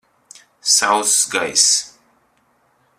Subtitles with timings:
[0.61, 1.99] Sauss gaiss.